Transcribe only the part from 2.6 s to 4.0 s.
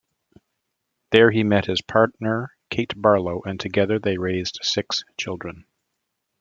Kate Barlow and together